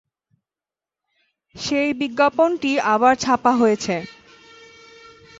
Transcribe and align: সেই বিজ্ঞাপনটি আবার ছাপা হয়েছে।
সেই 1.55 1.89
বিজ্ঞাপনটি 1.99 2.71
আবার 2.93 3.13
ছাপা 3.15 3.51
হয়েছে। 3.55 3.95